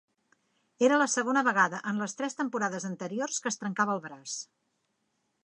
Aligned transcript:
Era 0.87 0.95
la 1.01 1.07
segona 1.15 1.43
vegada 1.47 1.81
en 1.91 2.01
les 2.05 2.17
tres 2.21 2.37
temporades 2.41 2.89
anteriors 2.91 3.39
que 3.45 3.53
es 3.53 3.61
trencava 3.65 3.99
el 3.99 4.05
braç. 4.09 4.41